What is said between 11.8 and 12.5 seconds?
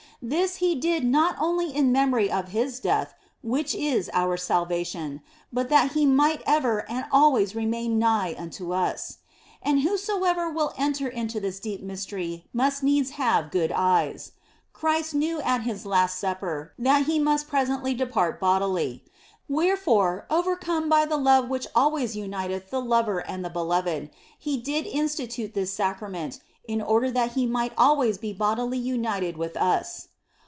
Mystery